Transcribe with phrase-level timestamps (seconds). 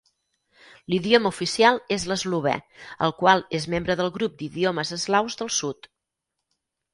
[0.93, 2.53] L'idioma oficial és l'eslovè,
[3.09, 5.91] el qual és membre del grup d'idiomes eslaus del sud.